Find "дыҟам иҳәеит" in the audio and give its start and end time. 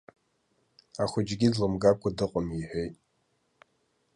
2.17-2.95